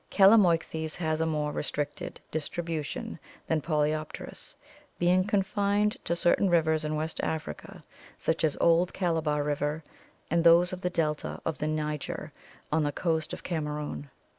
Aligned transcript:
Calamoichthys 0.09 0.95
has 0.95 1.21
a 1.21 1.27
more 1.27 1.51
restricted 1.51 2.19
distribution 2.31 3.19
than 3.45 3.61
Polypterus, 3.61 4.55
being 4.97 5.23
confined 5.27 5.95
to 6.05 6.15
certain 6.15 6.49
rivers 6.49 6.83
in 6.83 6.95
West 6.95 7.19
Africa 7.21 7.83
such 8.17 8.43
as 8.43 8.57
Old 8.59 8.93
Calabar 8.93 9.43
River 9.43 9.83
and 10.31 10.43
those 10.43 10.73
of 10.73 10.81
the 10.81 10.89
delta 10.89 11.39
of 11.45 11.59
the 11.59 11.67
Niger 11.67 12.31
on 12.71 12.81
the 12.81 12.91
coast 12.91 13.31
of 13.31 13.43
Kamerun. 13.43 14.09